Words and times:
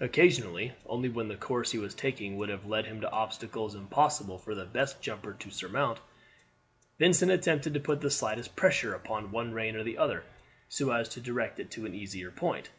Occasionally, 0.00 0.72
only 0.86 1.08
when 1.08 1.28
the 1.28 1.36
course 1.36 1.70
he 1.70 1.78
was 1.78 1.94
taking 1.94 2.36
would 2.36 2.48
have 2.48 2.66
led 2.66 2.86
him 2.86 3.00
to 3.02 3.10
obstacles 3.12 3.76
impossible 3.76 4.36
for 4.36 4.52
the 4.52 4.64
best 4.64 5.00
jumper 5.00 5.32
to 5.34 5.48
surmount, 5.48 6.00
Vincent 6.98 7.30
attempted 7.30 7.74
to 7.74 7.78
put 7.78 8.00
the 8.00 8.10
slightest 8.10 8.56
pressure 8.56 8.94
upon 8.94 9.30
one 9.30 9.52
rein 9.52 9.76
or 9.76 9.84
the 9.84 9.98
other, 9.98 10.24
so 10.68 10.90
as 10.90 11.08
to 11.10 11.20
direct 11.20 11.60
it 11.60 11.70
to 11.70 11.86
an 11.86 11.94
easier 11.94 12.32
point. 12.32 12.70